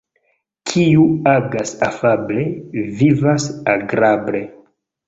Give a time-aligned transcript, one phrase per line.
[0.69, 1.03] Kiu
[1.33, 2.49] agas afable,
[3.05, 4.45] vivas agrable.